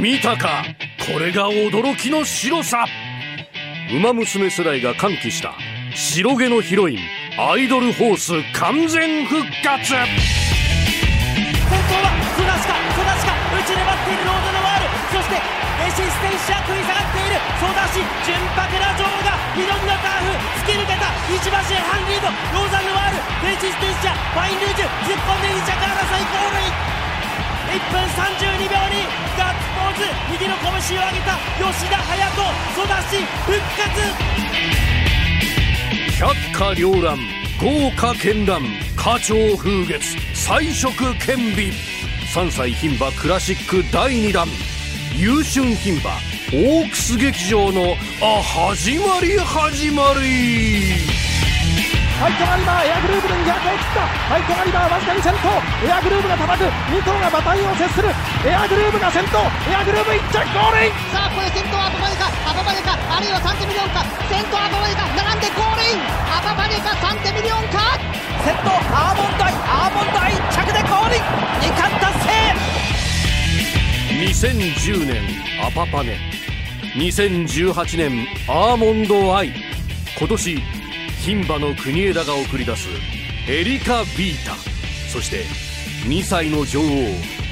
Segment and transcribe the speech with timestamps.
[0.00, 0.62] 見たか。
[1.12, 2.86] これが驚きの白さ。
[3.90, 5.54] 馬娘世代が歓喜した。
[5.94, 6.98] 白毛のヒロイン。
[7.34, 9.90] アイドルホース完全復活。
[9.90, 9.98] 先頭
[11.98, 17.42] はソダシカソダシカ内で待っているロードノワールそしてレシステンシア食い下がっている。
[17.58, 20.30] ソダシ純白な女王が緑のカーフ
[20.62, 21.10] 突き抜けた。
[21.26, 26.77] 1馬身半リードローザンノワールレシステンシアファインルージュ突っ込んで2着争いゴール
[29.98, 32.46] ガッツポーズ右の拳を上げた吉田隼人
[32.78, 33.90] 育ち復活。
[36.18, 37.18] 百花繚乱
[37.60, 38.62] 豪華絢爛
[38.96, 41.72] 花鳥風月彩色兼備
[42.32, 44.46] 3歳牝馬クラシック第2弾。
[45.16, 46.10] 優春牝馬
[46.52, 51.27] オークス劇場のあ始まり始まり。
[52.18, 54.02] ファイトガリバーエアグループで200を切った。
[54.02, 55.54] ファイトガリバーわずかに先頭
[55.86, 56.50] エアグルーヴがた。
[56.50, 56.58] た。
[56.58, 58.10] く2頭が馬体を接する
[58.42, 59.38] エアグルーヴが先頭
[59.70, 67.94] エアグルーヴ1着ゴールインさあこれ先頭はアパパネかアパパネかあるいはサンテミリオンか先頭はアパパネか並んでゴールインアパパネかサンテミリオンか
[68.42, 72.34] 先頭アーモンドアイアーモンドアイ1着でゴールイン2冠達成
[74.98, 75.22] 2010年
[75.62, 76.18] アパパネ
[76.98, 79.52] 2018年アーモンドアイ
[80.18, 80.77] 今年
[81.24, 82.88] 牝馬の国枝が送り出す
[83.48, 84.54] エリカ・ビータ。
[85.10, 85.44] そして
[86.06, 86.84] 2歳の女王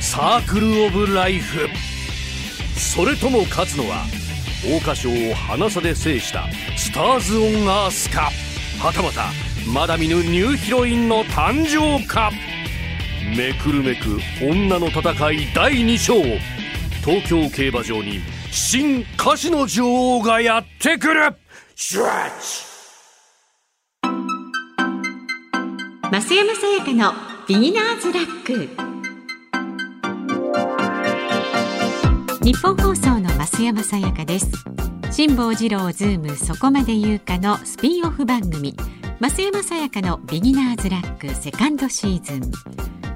[0.00, 1.68] サークル・オブ・ライフ。
[2.78, 4.04] それとも勝つのは
[4.62, 8.30] 桜花賞を花差で制したスターズ・オン・アースか。
[8.78, 9.30] はたまた
[9.66, 12.30] まだ見ぬニューヒロインの誕生か。
[13.36, 16.14] めくるめく女の戦い第2章。
[17.04, 21.34] 東京競馬場に新歌手の女王がやってくる。
[21.74, 22.06] シュッ
[22.40, 22.75] チ
[26.08, 27.12] 増山さやかの
[27.48, 28.68] ビギナーズラック。
[32.44, 34.46] ニッポン放送の増山さやかです。
[35.10, 38.76] 辛坊治郎ズームそこまで言うかのスピンオフ番組。
[39.20, 42.52] 増山さやかのビギナーズラックセカンドシーズン。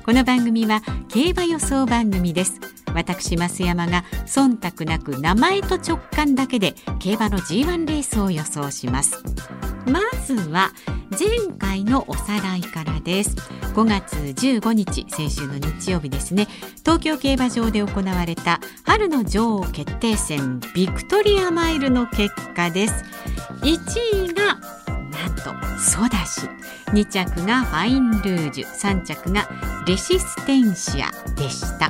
[0.04, 2.58] この番組は競馬予想番組です。
[2.92, 9.22] 私増山が忖度なく名前と直感だけで競馬の G1 レースを予想します。
[9.86, 10.72] まずは
[11.18, 11.28] 前
[11.58, 13.34] 回のおさらいからです。
[13.74, 16.46] 5月15日先週の日曜日ですね。
[16.84, 23.04] 東京競馬場で行われた春の女王決定戦ビクトリアマイルの結果です。
[23.62, 24.60] 1位が
[25.10, 26.42] なんとソダシ。
[26.92, 28.66] 2着がファインルージュ。
[28.66, 29.48] 3着が
[29.86, 31.86] レシステンシアでした。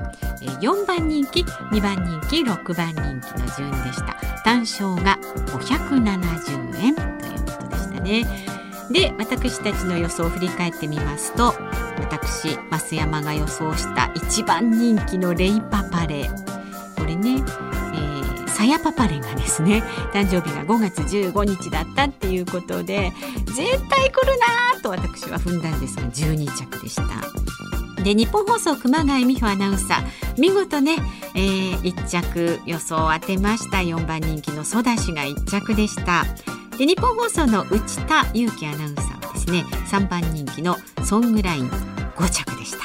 [0.61, 4.15] 4番人気2番人気6番人気の順でした。
[4.45, 8.60] 単勝が570円ということでしたね。
[8.91, 11.55] で私たちの予想を振り返ってみますと
[11.99, 16.29] 私増山が予想した1番人気のレイパパレ
[16.97, 23.13] これね、えー、サヤパパレがですね誕生日が5月15日だったっていうことで
[23.47, 24.39] 絶対来る
[24.75, 27.51] なと私は踏んだんですが12着でした。
[28.03, 30.97] で日本放送熊谷美穂アナウンサー見事ね、
[31.35, 33.79] えー、1着予想を当てました。
[33.79, 36.25] 4番人気のソダシが1着でした。
[36.81, 42.79] で日本放送の内田裕樹アナウンサーはですね3番人気のソングライン5着でした。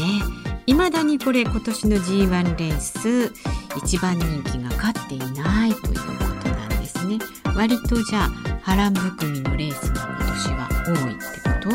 [0.00, 0.22] ね
[0.64, 3.30] 未だにこれ今年の G1 レース
[3.76, 6.04] 1番人気が勝っていないというこ
[6.42, 7.18] となんですね。
[7.54, 8.30] 割とじゃあ
[8.62, 11.68] 波乱含みのレースが今年は多いってこと？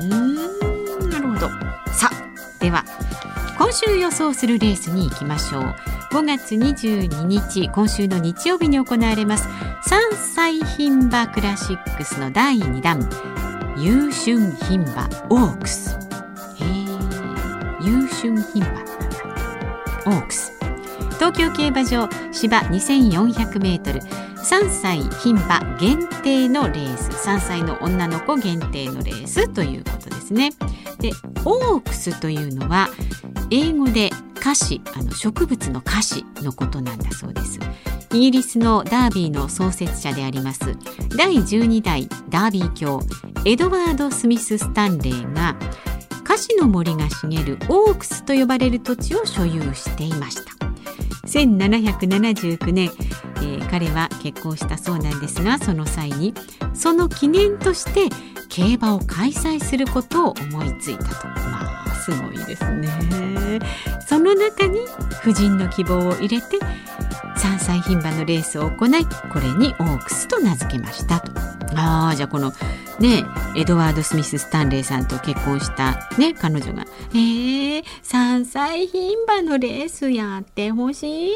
[0.00, 1.48] うんなるほど。
[1.90, 2.84] さあでは
[3.56, 5.74] 今週予想するレースに行きましょう。
[6.14, 9.48] 5月22日今週の日曜日に行われます。
[9.48, 13.00] 3歳牝馬クラシックスの第2弾
[13.76, 15.98] 優春牝馬オークス。
[17.82, 18.84] 優春牝馬。
[20.06, 20.52] オークス。
[21.14, 23.98] 東京競馬場芝2400メートル。
[23.98, 27.10] 3歳牝馬限定のレース。
[27.28, 30.52] 3歳の女の子限定のレースということですね。
[31.00, 31.10] で
[31.44, 32.88] オークスというのは
[33.50, 34.10] 英語で
[34.44, 37.58] 歌詞あの植物の歌詞のことなんだそうです。
[38.12, 40.76] イギリスのダービーの創設者であります
[41.16, 43.00] 第12代ダービー卿
[43.44, 45.56] エドワード・スミス・スタンレーが
[46.22, 50.52] 菓子の森が茂るオークスと呼ばれる土地を所有していました。
[51.26, 52.90] 1779年、
[53.38, 56.34] えー、彼は結婚したそうなんですがその際に
[56.74, 58.14] その記念として
[58.50, 61.26] 競馬を開催することを思いついたと。
[61.28, 61.73] まあ
[62.04, 63.60] すごいですね
[64.06, 64.80] その中に
[65.22, 66.58] 夫人の希望を入れて
[67.38, 71.32] 3歳牝馬のレースを行いこれにオークスと名付けましたと
[71.76, 72.52] ああじゃあこの
[73.00, 73.24] ね
[73.56, 81.32] エドワード・スミス・スタンレーさんと結婚したね彼女が「えー、3歳牝馬のレースやってほしい」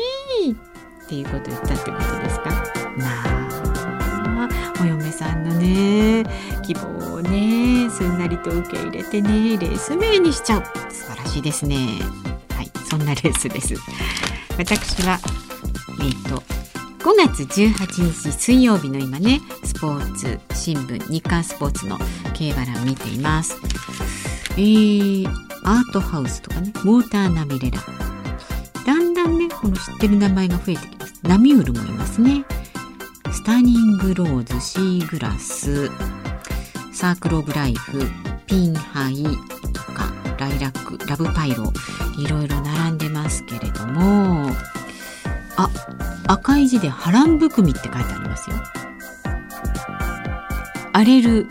[0.53, 2.50] っていうことを言ったってことですか？
[2.99, 4.49] なあ
[4.81, 6.25] お嫁さんのね
[6.69, 11.99] 希望をねすんなりと受け入れてねレース名にしちゃう素晴らしいですね。
[12.50, 13.75] はいそんなレースです。
[14.59, 15.19] 私は
[16.03, 16.43] えっ、ー、と
[17.03, 21.97] 5月18日水曜日の今ねスポーツ新聞日刊スポーツの
[22.35, 23.56] 競馬欄見ています。
[24.59, 25.26] えー、
[25.64, 27.79] アートハウスとかねモーターナビレラ
[28.85, 31.14] だんだんねこの知ってる名前が増えてきます。
[31.23, 32.44] ナミュールもいますね。
[33.32, 35.91] スタニングローズシーグラス
[36.99, 38.00] サークルオブライフ
[38.49, 39.23] ピンハイ
[39.73, 41.73] とかライラックラブパイロ
[42.19, 44.50] いろいろ並んでますけれども
[45.56, 45.71] あ
[46.27, 48.56] 赤い字で波乱含みって書いてありますよ。
[50.93, 51.47] 荒れる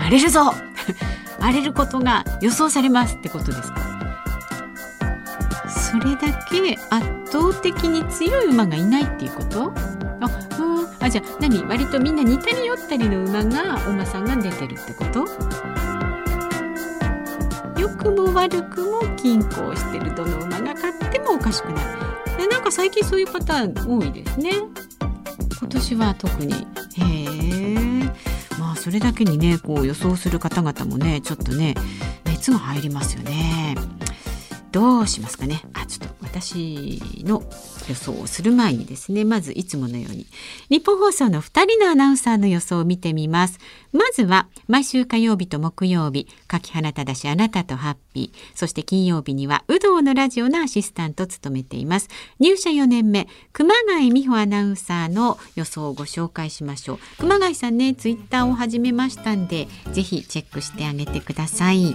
[0.00, 0.52] 荒れるぞ！
[1.38, 3.78] 荒れることが予想されますってことですか？
[5.68, 9.72] それだけ圧倒的に強い馬がいないっていうこと？
[11.04, 11.62] あじゃあ何？
[11.64, 15.26] 割とみんな似たり寄ったりの馬がお馬さんが出てるってこと？
[17.78, 21.84] 良くも悪くも均衡してるどの馬が勝ってもおかしくない。
[22.38, 24.52] でなんか最近そういう方多いですね。
[25.60, 26.54] 今年は特に。
[26.54, 27.04] へ
[28.00, 28.04] え
[28.58, 31.74] まあそれだけにねこう予想する方々もねちょっとね
[32.24, 33.76] 熱が入りますよね。
[34.72, 35.60] どうしますかね。
[35.74, 37.44] あちょっと私の
[37.88, 40.26] 予想をする前にですねまずいつものように
[40.68, 43.60] 日本放送の2人のアナウンサーの予想を見てみます。
[43.92, 48.56] まずは毎週火曜日と木曜日柿花正あなたとハッピー。
[48.56, 52.08] そして金曜日には有働のラジオのアシスタントを務めています。
[52.40, 56.98] 入社4年目熊谷美穂アナウンサーの予想をご紹介しましょう。
[57.18, 61.94] 熊谷さんねツイッターを始めましたんでぜひチェックしてあげてください。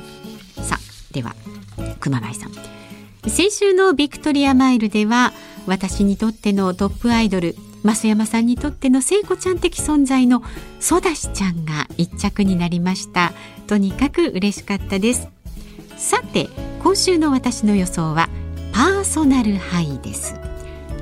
[0.61, 1.35] さあでは
[1.99, 2.78] 熊谷さん。
[3.27, 5.33] 先週のビクトリアマイルでは
[5.67, 10.41] 私にとってのトップアイドル増山さんにとっての聖子ちゃん的存在の
[10.79, 13.33] ソダシちゃんが一着になりました。
[13.67, 15.29] とにかく嬉しかったです。
[15.97, 16.49] さて
[16.81, 18.29] 今週の私の予想は
[18.73, 20.35] パーソナルハイです。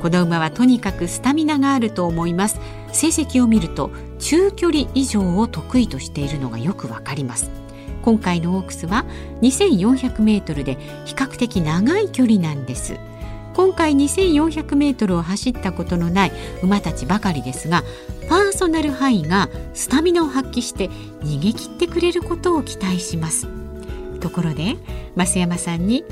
[0.02, 2.60] この馬はとにかくスタミナがあると思います。
[2.92, 7.50] 成績を見ると中距離以上を得意としているのがよくわかります。
[8.08, 9.04] 今回のオークスは
[9.42, 12.96] 2400メートルで比較的長い距離なんです。
[13.54, 16.32] 今回2400メートルを走ったことのない
[16.64, 17.84] 馬たちばかりですが
[18.30, 20.88] パーソナルハイがスタミナを発揮して
[21.22, 23.46] 逃げ切ってくれることを期待します。
[24.22, 24.78] ところで
[25.18, 26.06] 増山さんに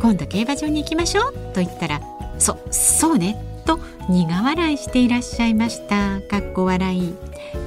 [0.00, 2.00] 今度競馬場に行きましょうと言ったら
[2.38, 3.51] そそうね。
[3.64, 3.78] と
[4.08, 6.20] 苦笑いしていらっしゃいました。
[6.22, 7.14] かっこ笑い。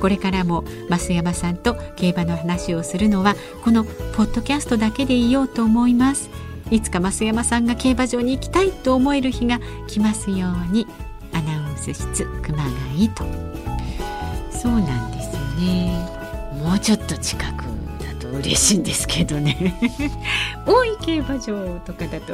[0.02, 6.30] これからも増山さんと競馬の話をするのはこのポッドキャストだけでいようと思います。
[6.72, 10.88] いつか増山さんが競馬場に行きたいと思える日が来ますように
[11.32, 13.24] アナウンス室熊谷と。
[14.52, 16.26] そうなんですよね。
[16.64, 17.64] もうちょっと近く
[18.00, 19.80] だと嬉しいんですけどね。
[20.66, 22.34] 大井競馬場とかだと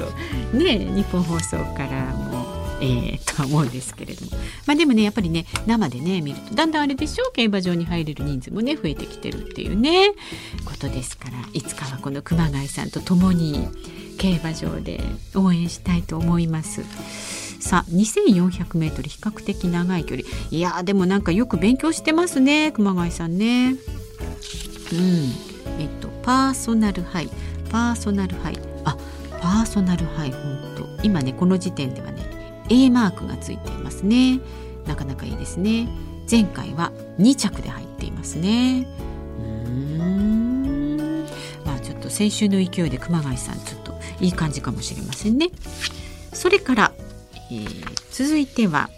[0.58, 2.31] ね日本放送からも
[2.81, 4.31] えー、とは思うんですけれども、
[4.66, 7.31] まあ、でもねやっぱりね生でね見るとだんだんあれでしょう？
[7.31, 10.10] 競馬場に入れる人数もね増えてきてるっていうね
[10.66, 11.38] ことですから。
[11.54, 13.68] いつかはこの熊谷さんと共に
[14.18, 15.01] 競馬場で
[15.36, 16.83] 応援したいと思います。
[17.60, 20.27] さあ 2400m 比較的長い距離。
[20.50, 23.75] いやでもなんかよく勉強してますね熊谷さんね。
[24.91, 25.32] うん。
[25.79, 27.29] えっとパーソナルハイ。
[27.70, 28.60] パーソナルハイ。
[28.86, 28.98] あ
[29.39, 32.31] パーソナルハイ本当今ねこの時点ではね
[32.72, 34.40] A マークがついていますね。
[34.88, 35.90] なかなかいいですね。
[36.30, 38.88] 前回は2着で入っていますね。
[39.38, 39.44] う
[40.04, 41.25] ん。
[41.66, 45.50] まあちょっと先週の勢いで熊谷さんちょっといい感じかもしれませんね。
[46.32, 46.94] それから、
[47.51, 48.90] えー、続いては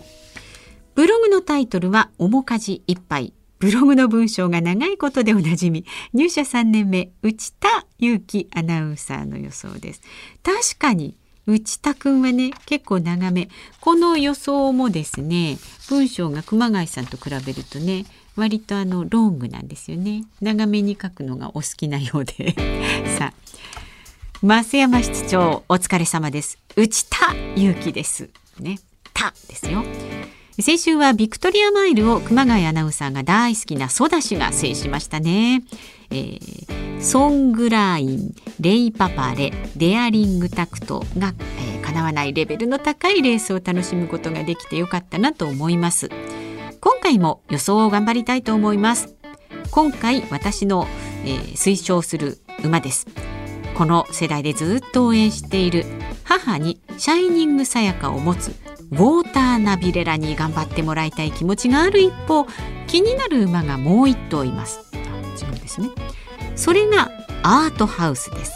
[0.93, 5.83] ブログのタイトルは面かじいっぱいブログの文章が長いことでおなじみ。
[6.13, 10.01] 入社3年目内田裕樹アナウンサーの予想です。
[10.43, 13.49] 確かに内田くんはね結構長め。
[13.81, 15.57] この予想もですね
[15.89, 20.25] 文章が熊谷さんと比べるとね割とあのロングなんですよね。
[20.41, 22.55] 長めに書くのがお好きなようで。
[23.17, 23.43] さあ
[24.41, 26.57] 増山室長お疲れ様です。
[26.75, 28.29] 内田祐樹です。
[28.59, 28.79] ね
[29.13, 29.83] たですよ。
[30.59, 35.63] 先週はビクトリアマイルを熊谷アナウンサーが大好きなソダシが制しましたね、
[36.11, 46.09] えー、ソングラインレイパパレデアリングタクトが、えー、叶わないレベルの高いレースを楽しむことができてよかったなと思います。
[46.79, 49.15] 今回も予想を頑張りたいと思います。
[49.69, 50.87] 今回私の、
[51.25, 53.05] えー、推奨する馬です。
[53.75, 55.83] この世代でずっと応援している
[56.23, 58.55] 母にシャイニングさやかを持つ
[58.91, 62.45] ウォーターナビレラに頑張ってもらいたい気持ちがある一方
[62.87, 64.79] 気になる馬がもう一頭います。
[64.93, 65.89] 違うんですね。
[66.55, 67.11] それが
[67.43, 68.53] アートハウスです。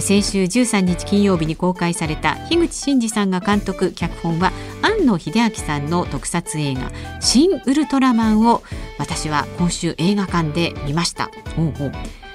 [0.00, 8.62] 先週13日金曜日に公開された樋口真嗣さんが監督脚本は庵野秀明さんの特撮映画「新ウルトラマン」を
[8.98, 11.30] 私は今週映画館で見ました。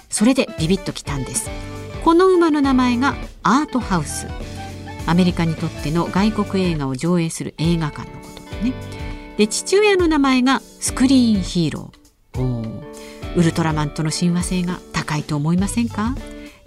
[0.10, 1.50] それでビビッときたんです。
[2.03, 4.27] この馬の名前がアートハウス。
[5.06, 8.74] アメリカにとっての外国映画を上映する映画館のことでね。
[9.38, 12.93] で父親の名前がスクリーンヒーロー
[13.36, 16.16] ウルトラマンとの親和性が高いと思いませんか？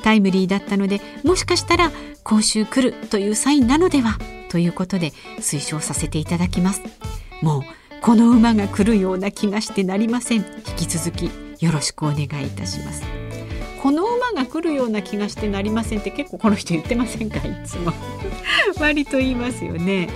[0.03, 1.91] タイムリーだったのでもしかしたら
[2.23, 4.19] 今週来るというサインなのでは？
[4.51, 6.83] ということで推奨させていただきます。
[7.43, 7.63] もう
[8.01, 10.45] この馬が来るような気がしてなりません。
[10.69, 11.31] 引き続き
[11.65, 13.03] よろしくお願いいたします。
[13.83, 17.39] この馬が来るような気がしてなりませんって結構この人言ってませんか？
[17.39, 17.93] いつも。
[18.81, 20.09] 割と言いますよね、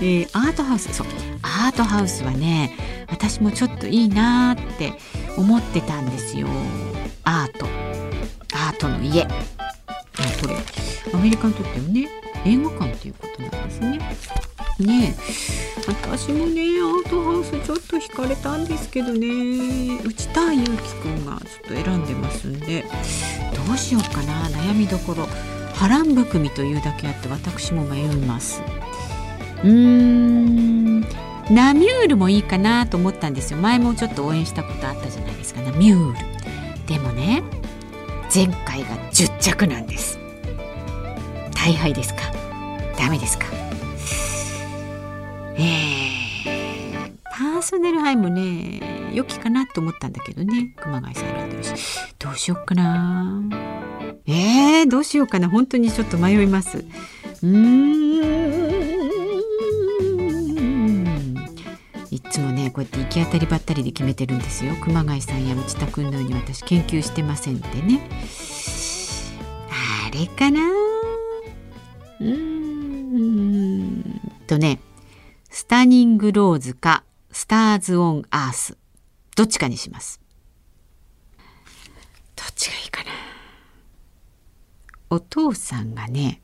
[0.00, 1.06] えー、アートハウスそう。
[1.42, 4.92] アートハウスはね私もちょっといいなって
[5.38, 6.48] 思ってたんですよ。
[7.24, 7.66] アート。
[8.54, 9.22] アートの家。
[9.24, 9.28] こ
[10.48, 10.56] れ。
[11.14, 12.08] アメリカにとってもね
[12.44, 13.98] 映画館っていうことなんですね。
[14.80, 15.14] ね
[15.86, 20.00] 私もねアートハウスちょっと惹かれたんですけどね。
[20.04, 22.84] 内田祐樹くんがちょっと選んでますんで
[23.66, 24.48] どうしようかな。
[24.48, 25.26] 悩みどころ。
[25.74, 28.60] 波乱含みというだけあって私も迷います。
[29.62, 31.27] うーん。
[31.50, 33.58] ナミュールもいいかなと思ったんですよ。
[33.58, 35.62] 前もちょっと応援したことあったじゃないですか。
[35.62, 36.18] ナミュール。
[36.86, 37.42] でもね
[38.34, 40.18] 前回が10着なんです。
[41.54, 42.20] 大敗ですか？
[42.98, 43.46] ダメですか？
[45.56, 50.74] えー、パーソナルハイもね良きかなと思ったんだけどね。
[50.76, 51.72] 熊谷さん選んでるし。
[52.18, 53.42] どうしよっかな。
[54.26, 55.48] えー、どうしようかな。
[55.48, 56.78] 本当にちょっと迷います。
[56.78, 57.97] うーん。
[62.78, 64.76] こうやって行き当たりばったりで決めてるんですよ。
[64.76, 68.08] 熊谷さんや内田君のように私研究してませんでね。
[70.06, 70.60] あれかな？
[72.20, 74.78] うーんとね
[75.50, 78.78] スタニングローズかスターズ・オン・アース。
[79.34, 80.20] どっちかにします。
[82.36, 83.10] どっちがいいかな？
[85.10, 86.42] お父さんがね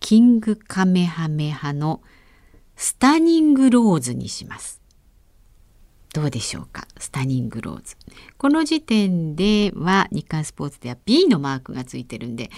[0.00, 2.00] キングカメハメハの
[2.74, 4.80] スタニングローズにします。
[6.14, 6.86] どうでしょうか？
[6.96, 7.96] スタニングローズ。
[8.38, 12.50] この時点では日刊スポーツでは B のマークがついてるんで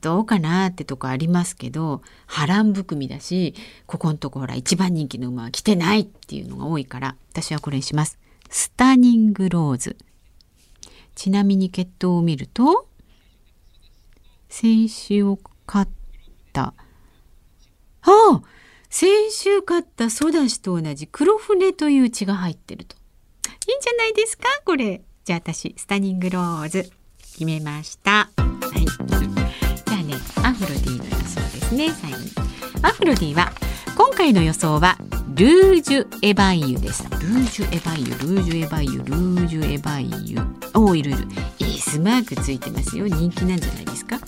[0.00, 3.54] どうかなってとこありますけど波乱含みだし
[3.86, 8.18] ここのとこほら一番人気の馬は来てないっていうのが多いから私はこれにします。
[8.50, 9.96] スタニングローズ。
[11.14, 12.88] ちなみに血統を見ると
[14.48, 15.90] 先週を勝っ
[16.52, 16.62] た。
[16.64, 16.74] あ
[18.02, 18.42] あ
[18.88, 22.96] 先週勝ったソダシと同じ黒船という血が入ってると。
[23.68, 24.44] いいんじゃないですか？
[24.64, 25.02] これ。
[25.24, 26.90] じゃあ私スタニングローズ。
[27.32, 28.10] 決めました。
[28.10, 28.30] は
[28.78, 28.86] い。
[28.86, 31.90] じゃあねアフロディの予想ですね。
[31.90, 32.30] 最後に。
[32.82, 33.52] アフロディは
[33.96, 34.96] 今回の予想は
[35.34, 37.02] ルージュエバイユです。
[37.04, 40.38] ルージュエバイユルージュエバイユルージュエバイユ。
[40.74, 41.20] おおいるいる。
[41.58, 43.06] イースマークついてますよ。
[43.08, 44.18] 人気なんじゃないですか？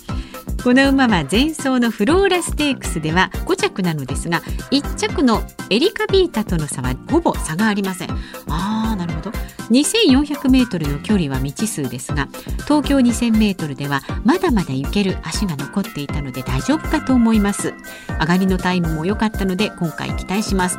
[0.62, 8.10] この馬は前走のフローラステークスでは5着なのですが1着のエリカビータとの差はほぼ差がありません。
[8.48, 9.30] あーなるほど。
[9.70, 12.28] 2400メートルの距離は未知数ですが
[12.64, 17.74] 東京2000メートルではまだまだ行ける足が残っていたので大丈夫かと思います。
[18.20, 20.78] 上がりのタイムも良かったので今回期待します。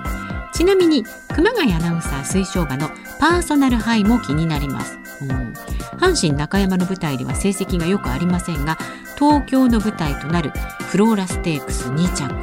[0.54, 5.54] ちなみに熊谷アナウンサー推奨馬のパーソナルハイも気になります、うん、
[6.00, 8.78] 阪神中山の舞台では成績がよくありませんが
[9.20, 10.52] 東京の舞台となる
[10.88, 12.34] フローラステークス2着。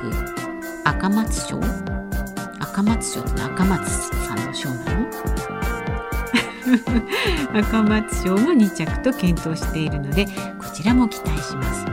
[0.84, 1.58] 赤松賞
[2.60, 5.06] 赤松賞って赤松さんの賞なの？
[7.60, 11.86] 赤松賞も2着と検討しているのでこちらも期待します。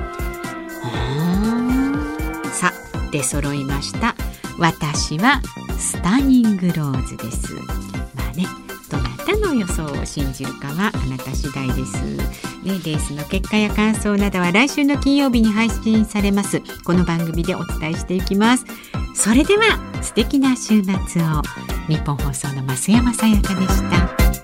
[2.52, 4.16] さあ出揃いました。
[4.60, 5.42] 私は
[5.80, 7.56] スタニングローズです。
[7.56, 7.62] ま
[8.32, 8.46] あね。
[9.44, 12.18] の予想を信じるかはあなた次第です、ね、
[12.64, 16.62] レースの結果や感想などは来週の金曜日に配信されます。
[16.84, 18.66] この番組でお伝えしていきます。
[19.16, 19.64] それでは
[20.02, 21.42] 素敵な週末を。
[21.88, 24.43] 日本放送の増山さやかでした。